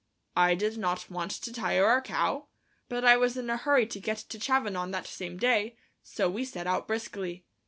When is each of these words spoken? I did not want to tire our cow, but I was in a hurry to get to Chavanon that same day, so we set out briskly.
I 0.35 0.55
did 0.55 0.79
not 0.79 1.11
want 1.11 1.29
to 1.29 1.53
tire 1.53 1.85
our 1.85 2.01
cow, 2.01 2.47
but 2.89 3.05
I 3.05 3.17
was 3.17 3.37
in 3.37 3.51
a 3.51 3.57
hurry 3.57 3.85
to 3.85 3.99
get 3.99 4.17
to 4.17 4.39
Chavanon 4.39 4.89
that 4.93 5.05
same 5.05 5.37
day, 5.37 5.77
so 6.01 6.27
we 6.27 6.43
set 6.43 6.65
out 6.65 6.87
briskly. 6.87 7.45